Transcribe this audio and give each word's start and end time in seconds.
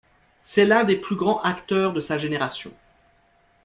C'est 0.41 0.65
l'un 0.65 0.83
des 0.83 0.95
plus 0.95 1.15
grands 1.15 1.43
acteurs 1.43 1.93
de 1.93 2.01
sa 2.01 2.17
génération. 2.17 2.73